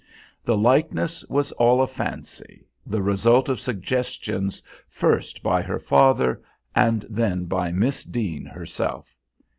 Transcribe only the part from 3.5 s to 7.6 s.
suggestions, first by her father and then